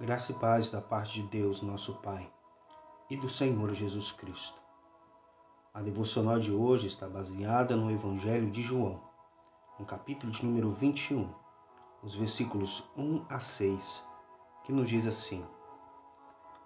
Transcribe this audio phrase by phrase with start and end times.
[0.00, 2.30] Graça e paz da parte de Deus, nosso Pai,
[3.10, 4.62] e do Senhor Jesus Cristo.
[5.74, 9.02] A devocional de hoje está baseada no Evangelho de João,
[9.76, 11.28] no capítulo de número 21,
[12.00, 14.04] os versículos 1 a 6,
[14.62, 15.44] que nos diz assim: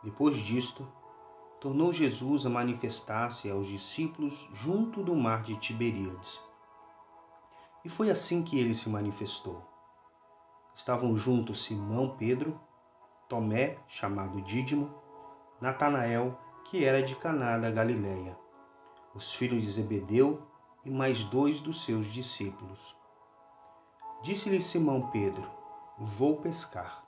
[0.02, 0.86] Depois disto,
[1.58, 6.38] tornou Jesus a manifestar-se aos discípulos junto do mar de Tiberíades.
[7.82, 9.62] E foi assim que ele se manifestou.
[10.76, 12.60] Estavam juntos Simão Pedro,
[13.32, 14.90] Tomé, chamado Dídimo,
[15.58, 18.36] Natanael, que era de Caná da Galileia,
[19.14, 20.42] os filhos de Zebedeu
[20.84, 22.94] e mais dois dos seus discípulos.
[24.20, 25.50] Disse-lhe Simão Pedro:
[25.96, 27.02] Vou pescar.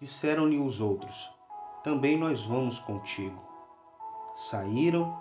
[0.00, 1.32] Disseram-lhe os outros:
[1.84, 3.40] Também nós vamos contigo.
[4.34, 5.16] Saíram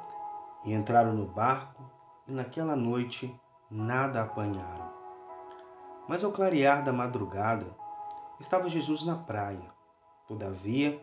[0.65, 1.83] e entraram no barco,
[2.27, 4.91] e naquela noite nada apanharam.
[6.07, 7.77] Mas ao clarear da madrugada,
[8.39, 9.77] estava Jesus na praia
[10.29, 11.01] Todavia,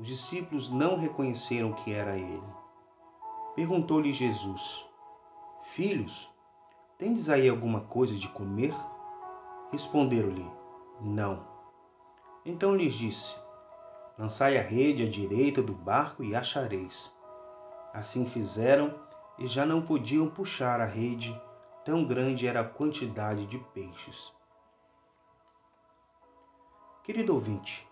[0.00, 2.42] os discípulos não reconheceram que era ele.
[3.54, 4.82] Perguntou-lhe Jesus:
[5.60, 6.32] Filhos,
[6.96, 8.74] tendes aí alguma coisa de comer?
[9.70, 10.50] Responderam-lhe:
[11.02, 11.46] Não.
[12.46, 13.36] Então lhes disse:
[14.18, 17.14] Lançai a rede à direita do barco e achareis.
[17.92, 18.98] Assim fizeram
[19.38, 21.38] e já não podiam puxar a rede,
[21.84, 24.32] tão grande era a quantidade de peixes.
[27.02, 27.86] Querido ouvinte,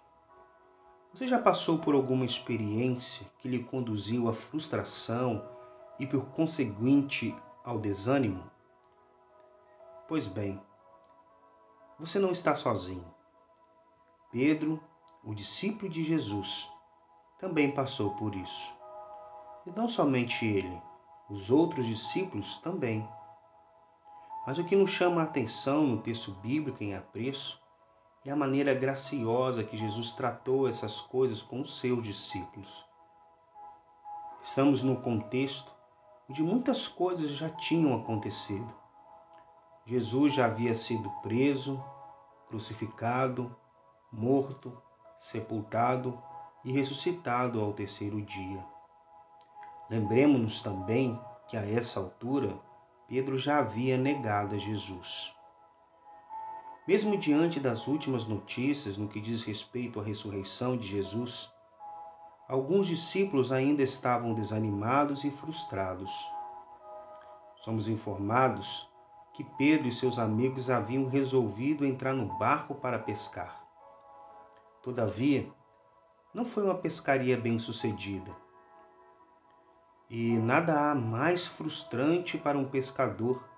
[1.12, 5.44] você já passou por alguma experiência que lhe conduziu à frustração
[5.98, 8.48] e, por conseguinte, ao desânimo?
[10.06, 10.60] Pois bem,
[11.98, 13.12] você não está sozinho.
[14.30, 14.80] Pedro,
[15.24, 16.70] o discípulo de Jesus,
[17.38, 18.72] também passou por isso.
[19.66, 20.80] E não somente ele,
[21.28, 23.06] os outros discípulos também.
[24.46, 27.59] Mas o que nos chama a atenção no texto bíblico em apreço
[28.24, 32.84] e a maneira graciosa que Jesus tratou essas coisas com os seus discípulos.
[34.42, 35.72] Estamos num contexto
[36.28, 38.72] onde muitas coisas já tinham acontecido.
[39.86, 41.82] Jesus já havia sido preso,
[42.48, 43.54] crucificado,
[44.12, 44.80] morto,
[45.18, 46.20] sepultado
[46.64, 48.64] e ressuscitado ao terceiro dia.
[49.88, 52.56] Lembremos-nos também que a essa altura
[53.08, 55.34] Pedro já havia negado a Jesus.
[56.90, 61.48] Mesmo diante das últimas notícias no que diz respeito à ressurreição de Jesus,
[62.48, 66.10] alguns discípulos ainda estavam desanimados e frustrados.
[67.58, 68.90] Somos informados
[69.32, 73.64] que Pedro e seus amigos haviam resolvido entrar no barco para pescar.
[74.82, 75.48] Todavia,
[76.34, 78.32] não foi uma pescaria bem-sucedida.
[80.10, 83.48] E nada há mais frustrante para um pescador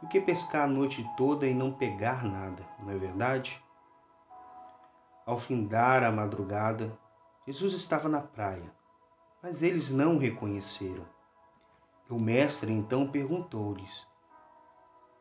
[0.00, 3.62] do que pescar a noite toda e não pegar nada, não é verdade?
[5.26, 6.98] Ao findar a madrugada,
[7.46, 8.72] Jesus estava na praia,
[9.42, 11.04] mas eles não o reconheceram.
[12.08, 14.06] O mestre então perguntou-lhes: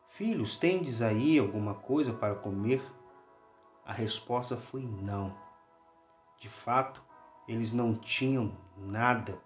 [0.08, 2.82] Filhos, tendes aí alguma coisa para comer?
[3.86, 5.36] A resposta foi não.
[6.40, 7.04] De fato,
[7.48, 9.40] eles não tinham nada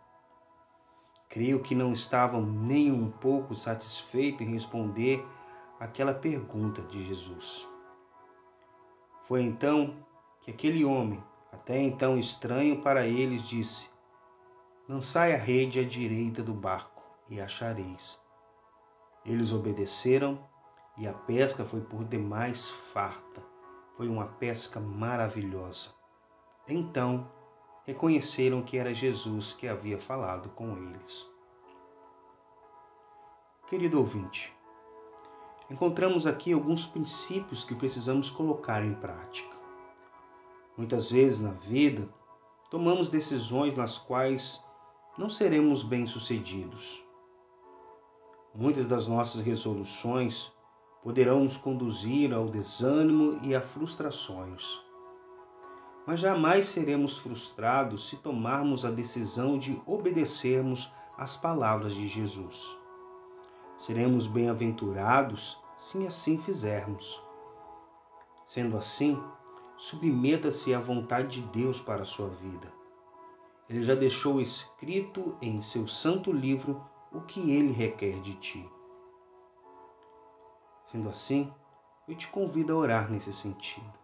[1.33, 5.25] Creio que não estavam nem um pouco satisfeitos em responder
[5.79, 7.67] aquela pergunta de Jesus.
[9.23, 9.97] Foi então
[10.41, 13.89] que aquele homem, até então estranho para eles, disse:
[14.87, 18.21] Lançai a rede à direita do barco e achareis.
[19.25, 20.37] Eles obedeceram
[20.99, 23.41] e a pesca foi por demais farta.
[23.97, 25.95] Foi uma pesca maravilhosa.
[26.67, 27.27] Então
[27.85, 31.27] reconheceram que era Jesus que havia falado com eles.
[33.67, 34.53] Querido ouvinte,
[35.69, 39.55] encontramos aqui alguns princípios que precisamos colocar em prática.
[40.77, 42.07] Muitas vezes na vida,
[42.69, 44.63] tomamos decisões nas quais
[45.17, 47.03] não seremos bem-sucedidos.
[48.55, 50.51] Muitas das nossas resoluções
[51.03, 54.81] poderão nos conduzir ao desânimo e a frustrações
[56.05, 62.77] mas jamais seremos frustrados se tomarmos a decisão de obedecermos às palavras de Jesus.
[63.77, 67.21] Seremos bem-aventurados se assim fizermos.
[68.45, 69.21] Sendo assim,
[69.77, 72.71] submeta-se à vontade de Deus para a sua vida.
[73.69, 78.69] Ele já deixou escrito em seu santo livro o que ele requer de ti.
[80.83, 81.51] Sendo assim,
[82.07, 84.02] eu te convido a orar nesse sentido.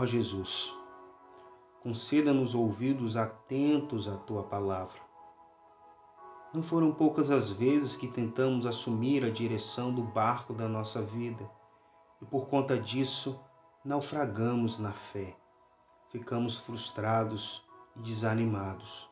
[0.00, 0.72] Ó Jesus,
[1.82, 5.00] conceda-nos ouvidos atentos à tua palavra.
[6.54, 11.50] Não foram poucas as vezes que tentamos assumir a direção do barco da nossa vida
[12.22, 13.40] e por conta disso
[13.84, 15.36] naufragamos na fé,
[16.10, 17.66] ficamos frustrados
[17.96, 19.10] e desanimados.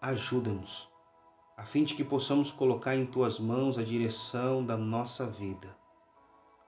[0.00, 0.90] Ajuda-nos,
[1.56, 5.72] a fim de que possamos colocar em tuas mãos a direção da nossa vida.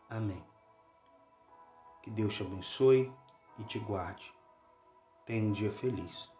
[0.08, 0.44] Amém.
[2.02, 3.12] Que Deus te abençoe
[3.58, 4.32] e te guarde.
[5.26, 6.30] Tenha um dia feliz.